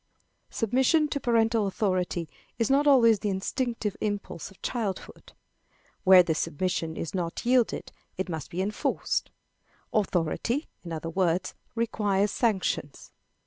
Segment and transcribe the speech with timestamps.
[0.49, 5.33] Submission to parental authority is not always the instinctive impulse of childhood.
[6.03, 9.29] Where this submission is not yielded, it must be enforced.
[9.93, 13.11] Authority, in other words, requires sanctions.